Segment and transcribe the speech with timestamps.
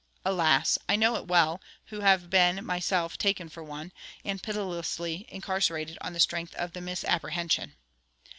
[0.25, 0.79] Alas!
[0.89, 3.91] I know it well, who have been myself taken for one,
[4.25, 7.75] and pitilessly incarcerated on the strength of the misapprehension.